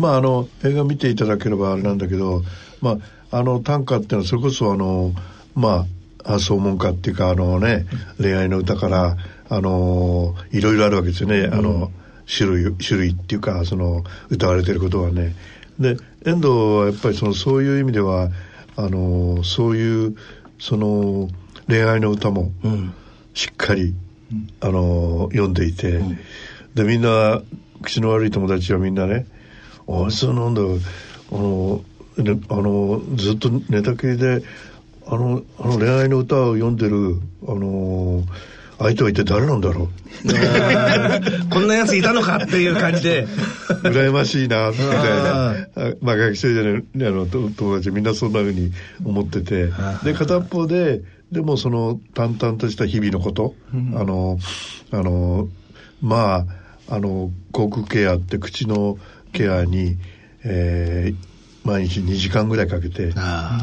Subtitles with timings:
[0.00, 2.42] まああの映画見ていただければあれなんだけど、
[2.80, 2.98] ま
[3.30, 5.12] ああの短歌っていうのはそれこそあの
[5.54, 5.86] ま
[6.24, 7.86] あ総門歌っていうかあのね
[8.18, 9.16] 恋愛の歌から
[9.48, 11.92] あのいろいろあるわけですよね、あの
[12.26, 15.34] 種類種類っていうかその歌われてることはね。
[15.78, 18.30] で遠藤はやっぱりそのそういう意味では
[18.76, 20.16] あのそういう
[20.58, 21.28] その
[21.68, 22.52] 恋愛の歌も
[23.34, 23.94] しっかり、
[24.32, 26.18] うん、あの読んでいて、うん、
[26.74, 27.42] でみんな
[27.82, 29.26] 口の悪い友達はみんなね
[29.90, 31.82] 「あいつはなんだあの、
[32.16, 34.42] ね、あのずっと寝たきりで
[35.06, 38.22] あのあの恋愛の歌を読んでるあの
[38.78, 39.88] 相手は一体誰なんだろう。
[41.50, 43.26] こんなやついたのかっていう感じで。
[43.82, 45.96] 羨ましいなみたいな。
[46.00, 48.72] まあ学生じゃないあの友達みんなそんなふうに
[49.04, 49.70] 思ってて。
[50.02, 54.38] で片方ででもその淡々とした日々のこと、うん、あの
[54.92, 55.48] あの
[56.00, 56.46] ま
[56.88, 58.98] ああの口腔ケアって口の
[59.32, 59.96] ケアに、
[60.44, 63.12] えー、毎日2時間ぐらいかけて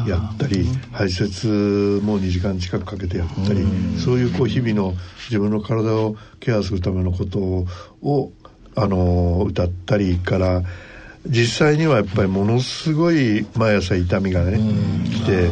[0.06, 3.66] やったり排泄も2時間近くかけてやったり
[3.98, 4.94] そういうこう日々の
[5.28, 7.38] 自分の体をケアするためのこと
[8.02, 8.32] を
[8.74, 10.62] あの歌ったりから
[11.26, 14.58] 実際にはやっぱりものすごい毎朝痛みがね
[15.04, 15.50] 来て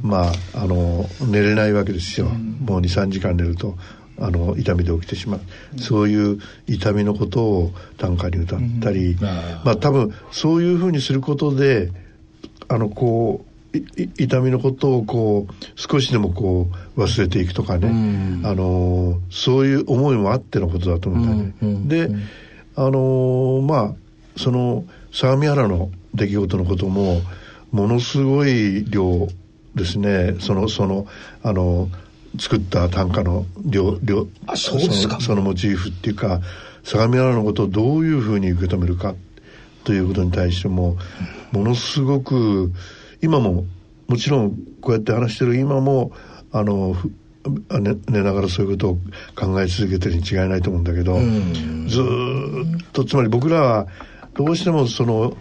[0.00, 2.28] まああの寝れないわけですよ。
[2.28, 3.76] もう23時間寝ると。
[4.20, 5.40] あの痛みで起きてしまう、
[5.78, 11.90] そういう痛みのことを短歌に歌ったり、うん、まあ多分そういうふうにすることで
[12.68, 13.48] あのこう
[14.18, 21.26] 痛みのことをこう少しでもこう忘れていくとかね、うん、あのそういう思いもあってのことだと思う
[21.66, 22.08] んだよね。
[22.08, 22.16] で
[22.76, 23.94] あのまあ
[24.36, 27.20] その相模原の出来事のことも
[27.72, 29.28] ものすごい量
[29.74, 30.36] ですね。
[30.40, 31.06] そのその
[31.42, 31.88] あの
[32.38, 35.20] 作った短歌の量量あそうですか。
[35.20, 36.40] そのモチーフっていうか
[36.84, 39.14] 相模原のことをどういうふうに受け止めるか
[39.84, 40.96] ということに対しても
[41.52, 42.72] ものすごく
[43.22, 43.64] 今も
[44.06, 46.12] もちろんこうやって話してる今も
[46.52, 46.94] あの
[47.70, 48.98] 寝寝ながらそういうことを
[49.34, 51.18] 考え続けてるに違いないと思うんだけど
[51.88, 53.86] ずっとつまり僕らは
[54.34, 55.36] どうしてもその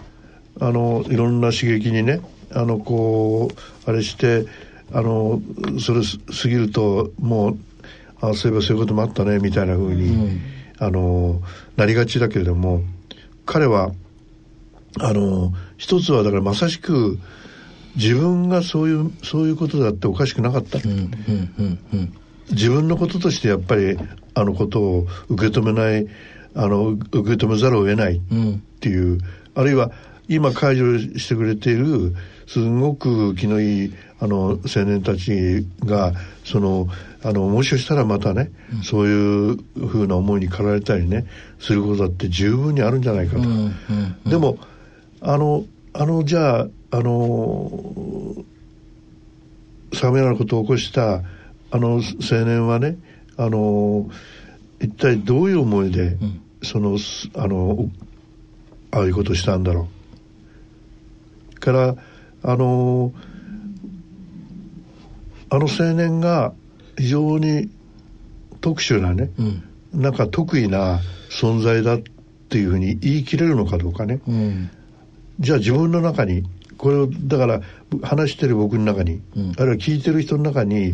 [0.59, 2.21] あのいろんな刺激にね
[2.53, 4.45] あのこうあれして
[4.91, 5.41] あの
[5.79, 7.57] それ過ぎるともう
[8.21, 10.41] あそういえばそういうこともあったねみたいなふうに、ん、
[10.79, 11.41] あの
[11.75, 12.81] なりがちだけれども
[13.45, 13.91] 彼は
[14.99, 17.19] あの一つはだからまさしく
[17.95, 22.13] 自分がそういうそういうことだっておかしくなかった、うんうんうん、
[22.51, 23.97] 自分のこととしてやっぱり
[24.33, 26.07] あのことを受け止めない
[26.55, 28.19] あの受け止めざるを得ないっ
[28.79, 29.19] ていう、
[29.53, 29.91] あるいは
[30.27, 32.15] 今解除してくれている
[32.47, 36.87] すごく気のいいあの青年たちがその
[37.23, 41.25] あのもしかしたらまたね、うん、そういうふうな思いに駆られたりね
[41.59, 43.75] することだって十分にあるんじゃないかと、うんうん
[44.25, 44.57] うん、でも
[45.21, 48.35] あのあのじゃああの
[49.93, 51.21] 相模原のことを起こした
[51.71, 52.97] あの青年はね
[53.35, 54.09] あの
[54.79, 56.97] 一体どういう思いで、うん、その
[57.35, 57.89] あの
[58.91, 59.96] ああいうことをしたんだろう
[61.67, 61.95] から
[62.43, 63.11] あの
[65.49, 66.53] あの青年が
[66.97, 67.69] 非常に
[68.61, 69.63] 特殊なね、うん、
[70.01, 71.99] なんか得意な存在だっ
[72.49, 74.69] ていうふうに言い切れるのかどうかね、うん、
[75.39, 76.43] じゃあ自分の中に
[76.77, 77.61] これをだから
[78.01, 80.93] 話してる僕の中に、うん、あるいは聞いてる人の中に、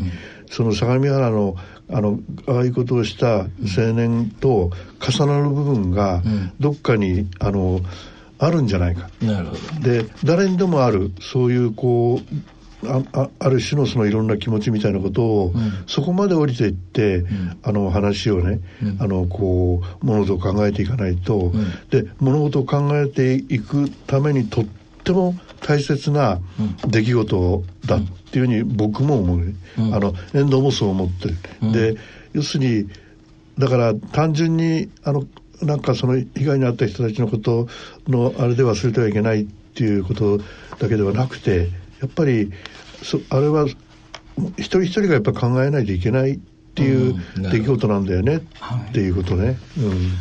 [0.50, 1.56] その相模原の
[1.92, 3.40] あのああいうことをした
[3.78, 6.24] 青年と重なる部分が
[6.58, 7.82] どっかにあの
[8.40, 9.10] あるんじゃないか。
[9.22, 9.82] なるほど。
[9.82, 12.36] で誰にでもあるそういうこう
[12.86, 21.52] あある種のそのいろんな気持ちみたいなことを、うん、そこまで降りていって、うん、あの話をね、うん、あのこう物事を考えていかないと、
[21.90, 24.66] で物事を考えていくためにとっ
[25.04, 26.40] ても大切な
[26.88, 28.02] 出来事だっ
[28.32, 31.38] ていうふうに僕も思う、ね、あの遠藤もそう思ってる、
[31.72, 31.96] で
[32.34, 32.90] 要するに
[33.58, 35.26] だから単純にあの
[35.62, 37.68] なんかその被害に遭った人たちのこと
[38.08, 40.40] のあれで忘れてはいけないっていうこと
[40.80, 41.70] だけではなくて
[42.02, 42.52] やっぱり
[43.02, 43.66] そあれは
[44.58, 46.40] 一人一人がやっぱ考えないといけないっ
[46.76, 48.42] ていう出来事なんだよね、っ
[48.92, 49.60] ていうことね。
[49.78, 50.12] うん。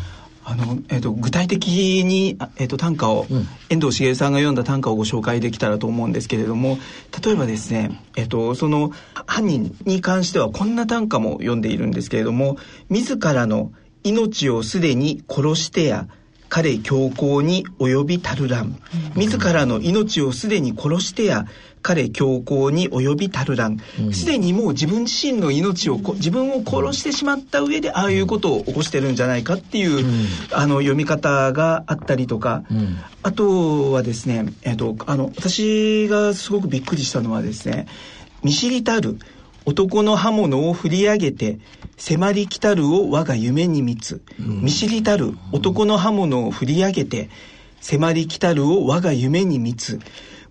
[0.44, 6.78] あのえーと、具体的に、えーと、短歌を、うん、遠藤茂さんが読んだ短歌をご紹介できたらと思うんですけれども
[7.24, 8.90] 例えばですね、えーとその
[9.26, 12.56] 犯人に関してはこんな短歌も読んでいるんですけれども
[12.90, 13.70] 自らの
[14.04, 16.08] 命をすでに殺してや
[16.48, 18.78] 彼強行に及びたるらん。
[19.16, 21.46] 自らの命をすでに殺してや
[21.80, 23.78] 彼強行に及びたるらん。
[24.12, 30.04] すでにもう自分自身の命をこ自分を殺してしまった上でああいうことを起こしてるんじゃないかっていう、
[30.52, 32.64] あの読み方があったりとか、
[33.22, 37.86] あとはですね、えっと、あの私がすごくびっくりしたのはですね
[38.42, 39.18] 見知りたる
[39.64, 41.58] 男の刃物を振り上げて
[41.96, 47.30] 迫り来たるを我が夢に見つ、見知りたる男の刃物を振り上げて
[47.80, 50.00] 迫り来たるを我が夢に見つ。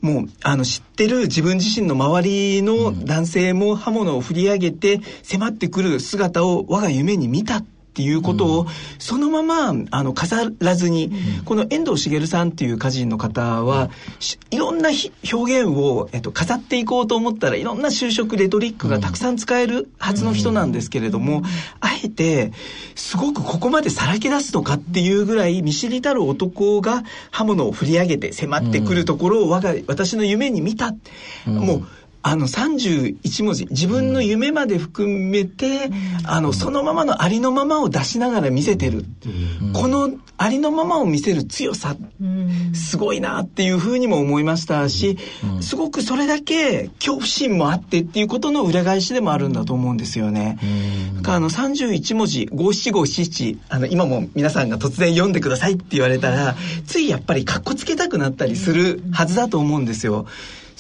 [0.02, 7.58] もうあの知ってる自分自身の周りの男性も刃物を振り上げて迫ってくる姿を我が夢に見た。
[7.58, 8.68] っていうことを
[9.00, 11.12] そのままあの飾らずに、
[11.44, 13.90] この遠藤茂さんっていう歌人の方は、
[14.20, 21.42] しいろんなひ表現を、えっと、飾っていこうと思ったらいろんな就職レトリックがたくさん使えるはずの人なんですけれども、
[21.82, 22.54] あえて
[22.96, 30.94] すごくここまでさらけ出すのかっていうぐらい見知りたる男が刃物を振り上げて迫ってくるところを我が私の夢に見た、
[31.46, 31.88] もう
[32.24, 33.66] あの31文字。
[33.66, 35.90] 自分の夢まで含めて、
[36.26, 39.06] あのそのままのありのままを出しながら見せてる、
[39.74, 41.96] このありのままを見せる強さ、
[42.74, 45.18] すごいなっていうふうにも思いましたし、
[45.62, 50.60] すごくそれだけ恐怖心もあってっていうことの裏返しでもあるんだと思うんですよね。
[51.18, 60.28] だからあの31文字五七五七七あの今も皆さんが突然読んでくださいって言われたらついやっぱりかっこつけたくなったりするはずだと思うんですよ。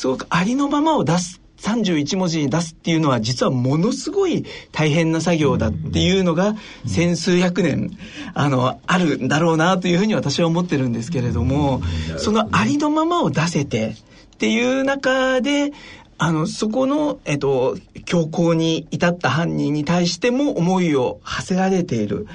[0.01, 6.55] すごくありのままを出す31文字に出すっていうのは実はものすごい大変な作業だっていうのが
[6.87, 7.95] 千数百年
[8.33, 11.83] あのあるんだろうなというふうに私は思ってるんですけれども
[12.17, 15.71] そのありのままを出せてっていう中で
[16.17, 22.25] あのそこの、えっと、強行に至った犯人に対しても思いを馳せられている。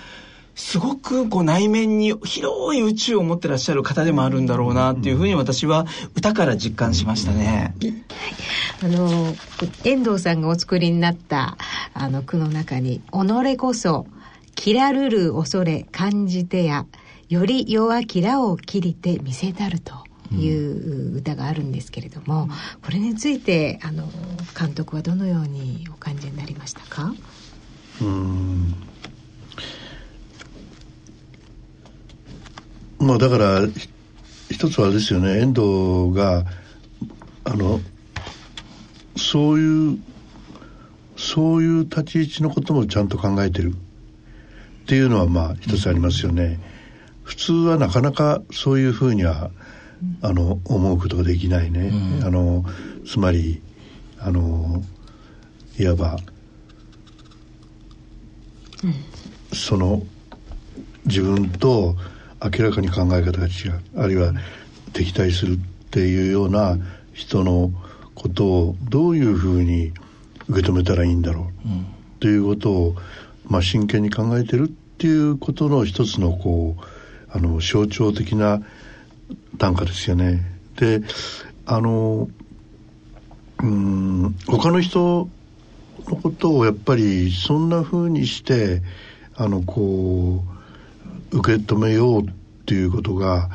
[0.56, 7.74] すごくこう内面に広い宇宙を持ってらっしゃる方でもあるんだろうなっていうふうに私は歌から実感しましたね。
[8.82, 9.36] あの
[9.84, 11.58] 遠藤さんがお作りになった
[11.92, 14.06] あの句の中に「己こそ
[14.54, 16.86] きらるる恐れ感じてや
[17.28, 19.94] より弱きらを切りて見せたる」と。
[20.32, 24.10] いう歌があるんですけれども、うん、これについてあの
[24.58, 27.14] 監督はどのようにお感じになりましたか？
[28.00, 28.74] うん
[32.98, 33.60] まあだから
[34.50, 36.44] 一つはですよね遠藤が
[37.44, 37.80] あの
[39.16, 39.98] そういう
[41.16, 46.60] そういう立ち位置のこともちゃんと考えてるっていうのはまあ一つありますよね。
[47.24, 49.50] 普通はなかなかそういうふうには
[50.22, 51.90] あの思うことができないね。
[52.20, 52.64] うん、あの
[53.04, 53.62] つまり
[54.18, 54.82] あの
[55.78, 56.16] いわば、
[58.84, 58.94] うん、
[59.56, 60.02] その
[61.06, 61.96] 自分と
[62.42, 64.32] 明らかに考え方が違うあるいは
[64.92, 65.58] 敵対するっ
[65.90, 66.78] ていうような
[67.12, 67.70] 人の
[68.14, 69.92] ことをどういうふうに
[70.48, 71.86] 受け止めたらいいんだろう、うん、
[72.20, 72.96] ということを、
[73.46, 76.82] まあ、真剣に考えてるっていうことの一つのこう
[77.30, 78.62] あの象徴的な
[79.58, 80.42] 短歌ですよね。
[80.76, 81.02] で
[81.66, 82.28] あの
[83.62, 85.28] うん他の人
[86.08, 88.82] のことをやっぱりそんなふうにして
[89.34, 90.56] あのこう
[91.32, 92.24] 受け止めようっ
[92.66, 93.50] ていうことが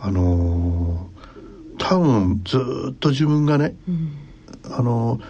[0.00, 1.08] あの
[1.78, 2.58] 多分ず
[2.92, 4.16] っと自分がね、うん、
[4.70, 5.20] あの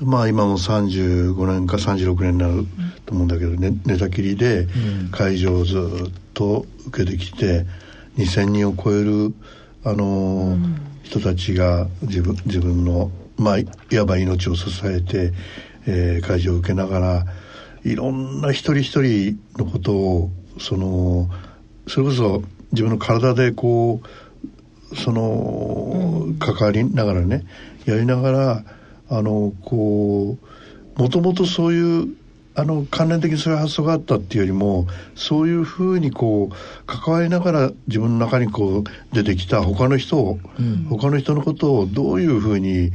[0.00, 2.66] まあ今も35年か36年になる
[3.04, 4.66] と思うんだけど、ね、寝たきりで
[5.10, 7.66] 会場をずっと受けてきて
[8.16, 9.34] 2,000人を超える
[9.84, 13.66] あの、うん、人たちが自分自分のまあい
[13.96, 15.32] わば命を支えて、
[15.86, 17.24] えー、会場を受けながら
[17.84, 21.28] いろんな一人一人のことをその
[21.86, 24.00] それこそ自分の体でこ
[24.92, 27.44] うその関わりながらね
[27.84, 28.64] やりながら
[29.08, 30.36] あのこ
[30.96, 32.08] うもともとそういう
[32.54, 38.84] あの関連的にそういう発想があったっていうよりもそういうふうにこう関わりながら自分の中にこう
[39.14, 42.90] 出てきた他の人を、うん、他の人のことをどういうふうに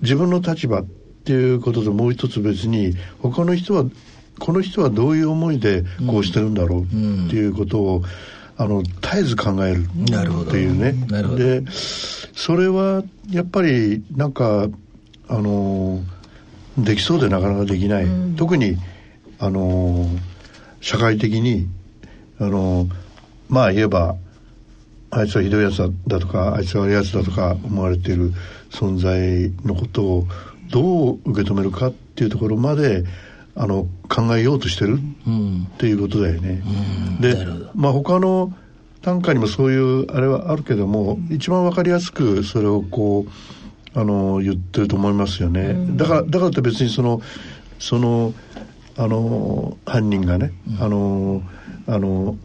[0.00, 0.84] 自分の立場っ
[1.24, 3.84] ていうことともう一つ別に他の人は
[4.38, 6.86] この人はどういう思いでこうしてるんだろうっ
[7.30, 8.02] ていうことを、
[8.56, 10.92] あの絶えず考えるっていうね。
[11.36, 14.68] でそれはやっぱりなんか
[15.28, 16.00] あの
[16.78, 18.76] できそうでなかなかできない、うん、特に
[19.38, 20.06] あの
[20.80, 21.68] 社会的に
[22.38, 22.88] あの
[23.48, 24.16] まあ言えば
[25.10, 28.32] あいつはひどいやつだとかあいつは悪いやつだとか思われている
[28.70, 30.26] 存在のことを
[30.70, 33.04] どう受け止めるかっていうところまで
[33.56, 36.62] あの考えようとしてるっていうことだよね。
[37.20, 38.52] で、まあ他の
[39.02, 43.26] 短歌にもそういうあれはあるけども、一番わかりやすくそれをこ
[43.94, 47.20] うあの言ってると思いますよね、だからだからって別にその
[47.78, 48.34] その
[48.96, 51.42] あの犯人がね、あの
[51.86, 52.36] あの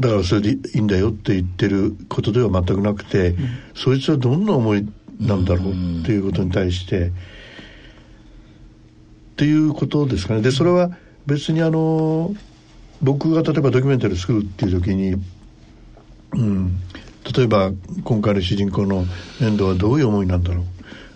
[0.00, 3.34] だからそれでいいんだよって言ってることでは全くなくて、
[3.74, 4.88] そいつはどんな思い
[5.20, 7.10] なんだろうっていうことに対して、
[9.38, 10.40] っていうことですかね。
[10.40, 10.90] でそれは
[11.24, 12.34] 別にあの
[13.00, 15.14] 僕が例えばドキュメンタリー作るっていう時に、
[16.32, 16.80] うん、
[17.36, 17.70] 例えば
[18.02, 19.04] 今回の主人公の
[19.40, 20.64] 遠藤はどういう思いなんだろ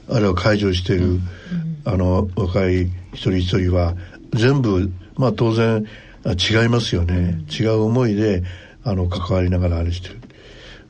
[0.08, 0.14] う。
[0.14, 1.18] あるいは介助している、
[1.84, 3.96] あの若い一人一人は
[4.34, 5.84] 全部まあ当然
[6.24, 8.44] 違いますよね、違う思いで
[8.84, 10.20] あの関わりながらあれしてる。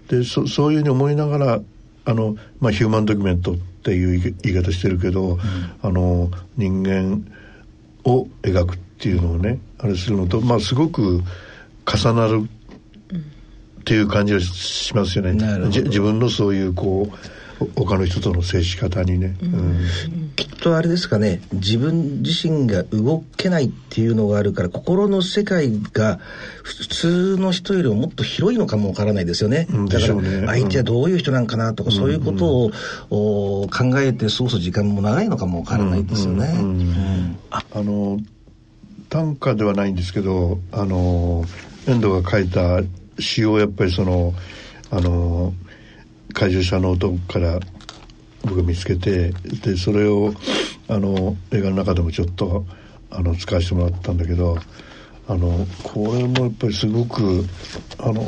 [0.08, 1.60] でそそういうふうに思いながら
[2.04, 5.40] あの、まあ、ヒューマンドキュメントっていう言い方してるけど、うん、
[5.82, 7.26] あの人間
[8.04, 11.22] を描くっていうのをねあれするのと、まあ、すごく
[11.84, 12.48] 重なる
[13.80, 15.32] っていう感じがしますよね。
[15.68, 17.16] 自分のそういうこう
[17.74, 21.40] 他の人との接し方にね、うん、きっとあれですかね。
[21.52, 26.18] 自分自身が動けないっていうのがあるから心の世界が
[26.62, 30.14] 普通の人よりももっと広いのかもわからないですよね、うん、だから
[30.46, 32.70] 相手はどういう人なんかなとか、そういうこと
[33.10, 36.54] を、考えて過ごす時間も長いのかもわからないですよね。
[37.50, 38.18] あの
[39.08, 41.44] 短歌ではないんですけどあの
[41.86, 42.80] 遠藤が書いた
[43.18, 44.32] 詩をやっぱりその
[44.90, 45.52] あの
[46.32, 47.60] 怪獣者の男から
[48.42, 50.34] 僕が見つけてでそれを
[50.88, 52.64] あの映画の中でもちょっと
[53.10, 54.58] あの使わせてもらったんだけど
[55.28, 57.44] あのこれもやっぱりすごく
[57.98, 58.26] あの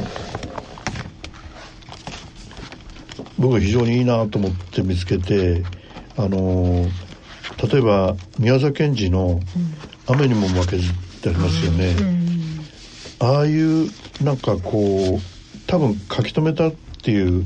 [3.39, 5.65] 僕は非常にいいなと思って見つけて
[6.17, 6.87] あの
[7.71, 9.41] 例えば宮沢賢治の
[10.07, 12.61] 「雨にも負けず」ってありますよね、うん、
[13.19, 13.91] ああいう
[14.23, 17.43] なんかこう多分書き留めたっていう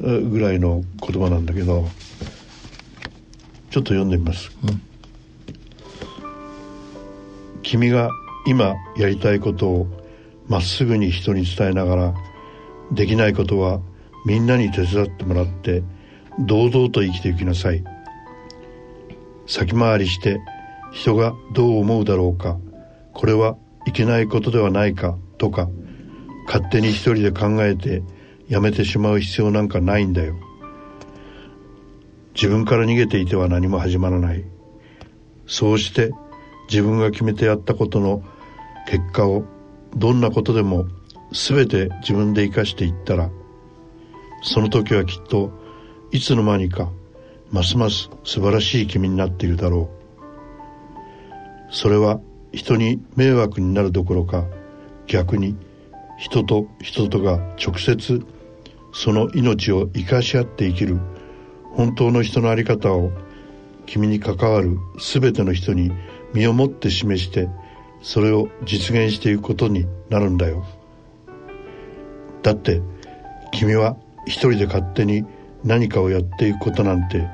[0.00, 1.88] ぐらいの言葉なんだけど
[3.70, 4.82] ちょっと読んでみます、うん、
[7.62, 8.10] 君が
[8.46, 9.86] 今やりたいことを
[10.48, 12.14] まっすぐに人に伝えながら
[12.92, 13.80] できないことは
[14.26, 15.82] みんなに手伝ってもらって
[16.46, 17.84] 堂々と生きていきなさい。
[19.46, 20.40] 先回りして
[20.92, 22.58] 人がどう思うだろうか。
[23.12, 25.68] これはいけないことではないかとか
[26.46, 28.02] 勝手に一人で考えて
[28.48, 30.36] やめてしまう必要なんかないんだよ。
[32.34, 34.44] 自分から逃げていては何も始まらない。
[35.46, 36.10] そうして
[36.68, 38.22] 自分が決めてやったことの
[38.86, 39.44] 結果を
[39.96, 40.86] どんなことでも
[41.32, 43.30] 全て自分で生かしていったら
[44.42, 45.52] その時はきっと
[46.12, 46.90] いつの間にか
[47.50, 49.90] ますます素晴らしい君になっているだろ
[51.70, 51.74] う。
[51.74, 52.20] それは
[52.52, 54.44] 人に迷惑になるどころか
[55.06, 55.56] 逆に
[56.18, 58.24] 人と人とが直接
[58.94, 60.98] その命を生かし合って生きる。
[61.72, 63.10] 本当の人の在り方を
[63.84, 65.90] 君に関わる全ての人に
[66.32, 67.48] 身をもって示して
[68.00, 70.64] それを実現していくことになるんだよ。
[72.42, 72.80] だって
[73.52, 73.96] 君は
[74.26, 75.24] 一人で勝手に
[75.64, 77.28] 何かをやっていくことなんて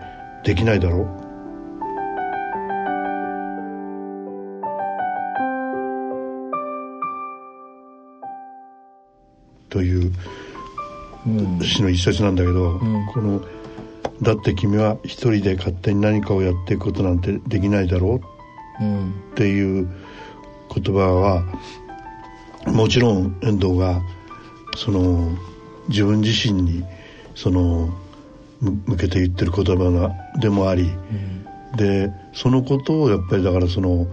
[0.44, 1.06] できないだろう。
[9.68, 10.12] という
[11.62, 12.80] 詩の一節なんだけど、
[13.12, 13.40] この
[14.22, 18.20] 「だって君は一人で勝手に何かをやっていくことなんてできないだろ
[18.80, 18.84] う」
[19.32, 19.88] っていう
[20.74, 21.44] 言葉は
[22.66, 24.02] もちろん遠藤が
[24.76, 25.30] その
[25.88, 26.84] 自分自身に
[27.34, 27.90] その
[28.60, 34.06] 向けて言ってる言葉でもあり、うん、でそのことをやっぱりだからその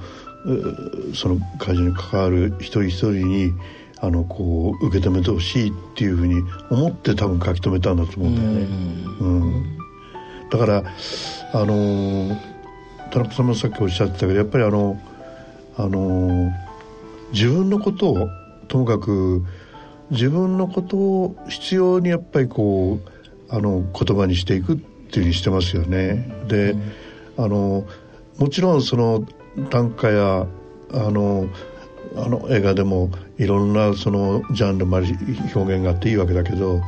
[1.14, 3.54] その会社に関わる一人一人に
[4.00, 8.68] あのこう受け止めてほしいっていうふうに思って多分書き留めたんだと思うんだよね。
[9.20, 9.78] うん、うん、
[10.50, 10.84] だから
[11.54, 12.38] あの
[13.12, 15.02] 田中さんもさっきおっしゃってたけどやっぱりあの
[15.78, 16.52] あの
[17.32, 18.30] 自分のことを
[18.68, 19.44] ともかく
[20.12, 23.10] 自分のことを必要にやっぱりこう
[23.50, 26.30] あの言葉にしていくっていうふうにしてますよね。
[26.48, 26.76] で、う
[27.42, 27.88] ん、あの
[28.38, 29.26] もちろんその
[29.70, 30.48] 短歌や
[30.94, 31.48] あの
[32.18, 35.08] あの映画でもいろんなそのジャンルまで
[35.56, 36.84] 表現があっていいわけだけどやっ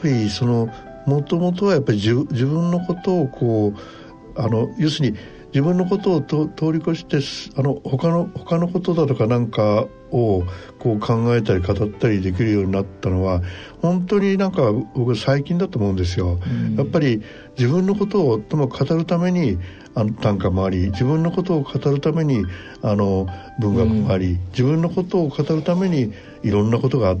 [0.00, 0.68] ぱりその
[1.06, 2.14] もともとはやっぱり自
[2.46, 5.18] 分のことをこうあの要するに
[5.56, 7.18] 自分のことをと通り越して
[7.58, 10.44] あの他の他のことだとかなんかを
[10.78, 13.42] こう考えたり語ったりできるようになったのは
[13.80, 16.38] 本当になんか僕最近だと思うんですよ。
[16.46, 17.22] うん、やっぱり
[17.56, 19.58] 自分のことをとも語るために
[19.96, 22.44] あの短歌もあり自分のことを語るために
[22.82, 23.26] あの
[23.58, 26.12] 文学もあり、うん、自分のことを語るために
[26.42, 27.16] いろんなことが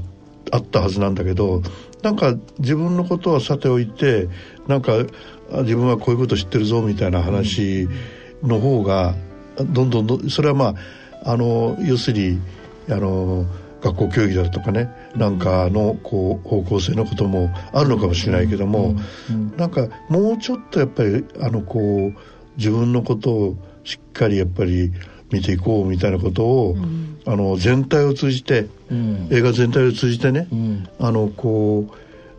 [0.52, 1.62] あったはずなんだけど
[2.02, 4.28] なんか自分のことはさておいて
[4.68, 4.92] なんか
[5.62, 7.88] 自分はこういうこと知ってるぞみたいな話
[8.42, 9.14] の方が
[9.56, 10.74] どんどんどそれはま
[11.24, 12.40] ああの要するに
[12.90, 13.46] あの
[13.80, 18.96] 学校教育だとかねなんかのこう方向性のこともあるのかもしれないけども、
[19.56, 24.92] なんかもうちょっとやっぱりあのこう自分のことをしっかりやっぱり
[25.30, 31.86] 見ていこうみたいなことを、うん、あの全体を通じて、うん、映画全体を通じてね、うん、あのこ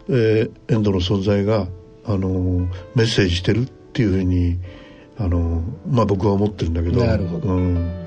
[0.08, 1.68] う、えー、エンドの存在が
[2.06, 2.30] あの
[2.96, 4.60] メッセージしてるっていうふうに
[5.18, 7.06] あの、まあ、僕は思ってるんだけど。
[7.06, 8.07] なるほど、うん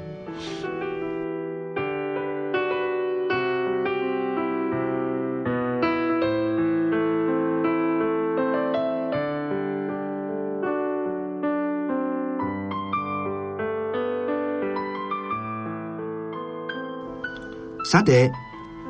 [17.90, 18.30] さて、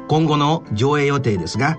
[0.08, 1.78] 今後の上映予定ですが、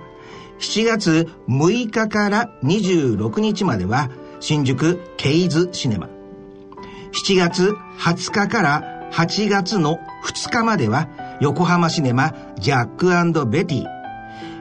[0.58, 4.10] 7月6日から26日までは
[4.40, 6.10] 新宿ケイズシネマ。
[7.12, 11.10] 7月20日から8月の2日までは
[11.40, 13.86] 横浜シネマジャックベティ。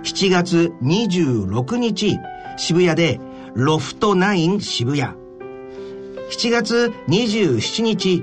[0.02, 2.18] 7月26日
[2.58, 3.20] 渋谷で
[3.54, 5.14] ロフトナイン渋谷。
[6.30, 8.22] 7月27日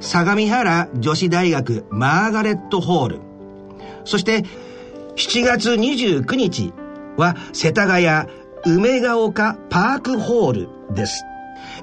[0.00, 3.33] 相模原女子大学マーガレットホール。
[4.04, 4.44] そして、
[5.16, 6.72] 7月29日
[7.16, 8.06] は、世田谷
[8.66, 11.24] 梅ヶ丘パークホールです。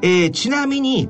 [0.02, 1.10] えー、ちなみに、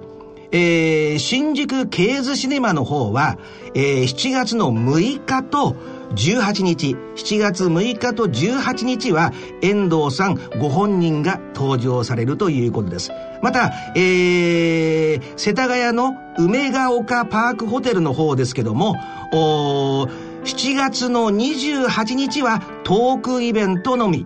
[0.51, 3.37] えー、新宿ケーズシネマの方は、
[3.73, 5.75] えー、7月の6日と
[6.15, 9.31] 18日、7月6日と18日は
[9.61, 13.11] 遠藤さんご本人が登場されるということです。
[13.41, 18.97] また、えー、世田谷の梅ヶ丘パークホテルの方ですけども、
[19.31, 20.09] お
[20.43, 24.25] 7月の28日はトークイベントのみ。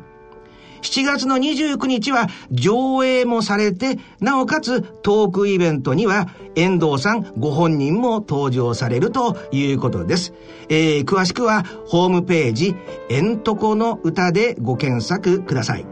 [0.81, 10.33] 7月の29日は上映もされて、なおかつトークイベントには遠藤さんご本人も登場されるということです。
[10.69, 12.75] えー、詳しくはホームページ、
[13.09, 15.85] えんとこの歌でご検索ください。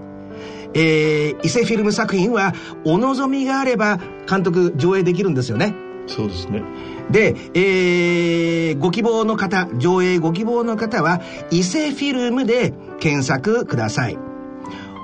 [0.74, 2.54] えー、伊勢フィルム作品は
[2.86, 4.00] お望みがあれば
[4.30, 5.83] 監督上映できるんですよね。
[6.08, 6.64] そうですね。
[7.10, 14.18] で、えー、ご希望の方、上映ご希望の方は、伊勢フィルムで検索ください。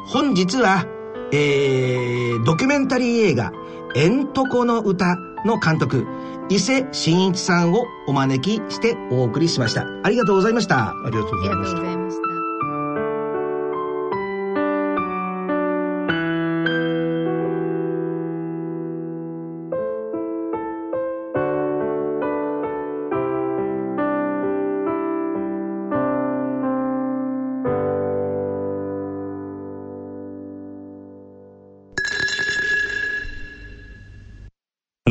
[0.07, 0.85] 本日は、
[1.31, 3.51] えー、ドキュメンタリー映画、
[3.95, 6.05] えんとこの歌の監督、
[6.49, 9.85] 伊勢真一さんをお招きしてお送りしました。
[10.03, 10.89] ありがとうございました。
[10.89, 11.98] ありがとうございました。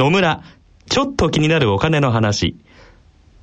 [0.09, 0.42] 野村、
[0.88, 2.57] ちょっと気になるお金の話。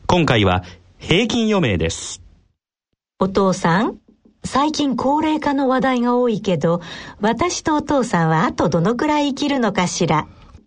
[0.08, 0.64] 今回は
[0.98, 2.24] 平均余命です。
[3.20, 4.00] お父さん、
[4.44, 6.82] 最近高齢化の話題が多いけど、
[7.22, 10.28] 私とお父さんはあとどのくらい生きるのかしら。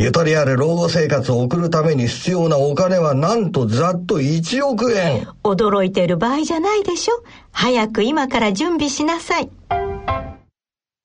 [0.00, 5.28] ゆとりある老後生活を送るために必要なお金はなんとざっと1億円。
[5.44, 7.22] 驚いてる場合じゃないでしょ？
[7.52, 9.50] 早く今から準備しなさい。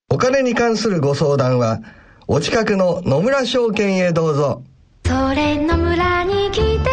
[0.09, 1.81] お金に関するご相談は、
[2.25, 4.63] お近くの野村証券へどうぞ。
[5.05, 6.85] それ野村に来てみよ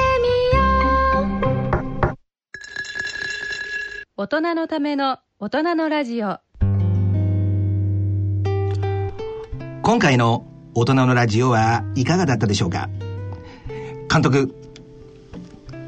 [2.10, 2.14] う。
[4.16, 6.40] 大人のための大人のラジオ。
[9.82, 12.88] 今回の大人のラジオはいかがだったでしょうか？
[14.10, 14.54] 監督、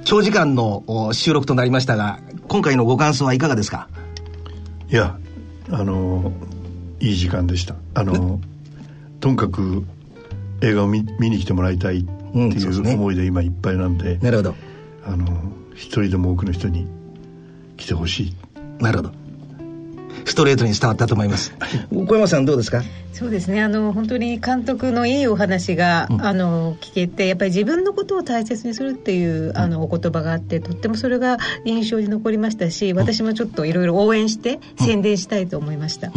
[0.05, 3.88] 長時間の収録となりましたが、今回のご感想はいかがですか？
[4.90, 5.18] いや、
[5.70, 6.33] あの、
[7.01, 7.77] いい時間でした。
[7.94, 8.40] あの、
[9.20, 9.85] とにかく
[10.61, 14.55] 映画を見見に来てもらいたいっていう思いで今いっぱいなんで、うん、なるほど。
[15.07, 15.27] あの、
[15.75, 16.87] 一人でも多くの人に
[17.79, 18.35] 来てほしい。
[18.83, 19.12] なるほど。
[20.24, 21.53] ストレートに伝わったと思います。
[21.90, 22.83] 小山さんどうですか？
[23.12, 23.62] そうですね。
[23.62, 36.11] あの本当に監督のいいお話が、うん、あの聞けてやっぱり自分のことを大切にするっていう、うん、あのお言葉があってとってもそれが印象に残りましたし私もちょっといろいろ応援して宣伝したいと思いました、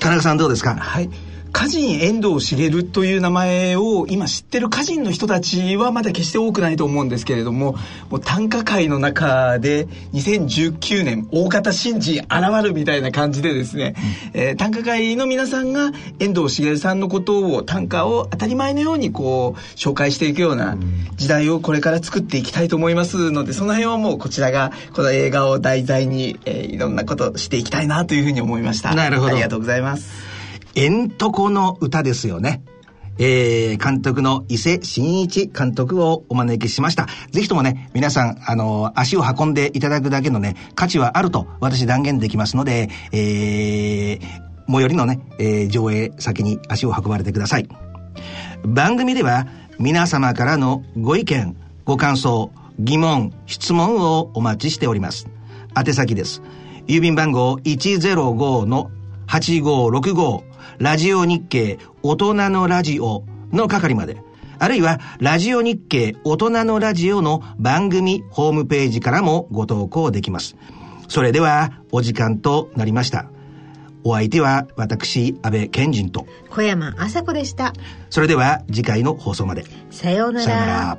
[0.00, 0.74] 田中さんどうですか？
[0.74, 1.08] はい
[1.56, 7.76] 歌人遠藤茂という名前を今知ってる歌人の人たちはまだ決して多くないと思うんですけれども
[8.10, 13.94] もう短歌界の中で2019年大型新人現るみたいな感じでですね、
[14.34, 20.76] うん、えー、短歌界の皆さんが遠藤茂さんのことを短歌を当たり前のようにこう紹介していくような
[21.14, 28.94] 時代をこれから作っていきたいと思いますのでその辺はもうこちらがこの映画を題材に、えー、いろんなことしていきたいなというふうに思いました。
[28.94, 29.28] なるほど。
[29.28, 30.25] ありがとうございます
[30.76, 32.62] えんとこの歌ですよね
[33.18, 37.06] えー、監督の伊勢真一監督をお招きしました。
[37.30, 44.20] ぜひともね、皆さん、あの、足を運んでいただくだけのね、価値はあると私断言できますので、えー、
[44.70, 47.66] 最寄りのね、えー、上映先に足を運ばれてください。
[48.64, 49.46] 番組では
[49.78, 55.26] 皆様からのご意見、ご感想、疑問、質問をお待ちしております。
[55.74, 56.42] 宛先です。
[56.86, 64.18] 郵便番号105-8565ラジオ日経大人のラジオの係まで。
[64.58, 70.56] あるいは、ラジオ日経大人のラジオの番組ホームページからもご投稿できます。
[71.08, 73.26] それでは、お時間となりました。
[74.08, 77.72] お相手は私、安倍賢人と小山麻子でした。
[78.08, 79.64] それでは次回の放送まで。
[79.90, 80.44] さようなら。
[80.46, 80.98] さようなら。